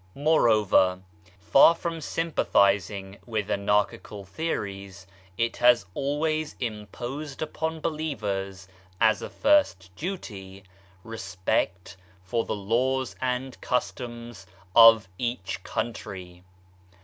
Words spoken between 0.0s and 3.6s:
More over, far from sympathising with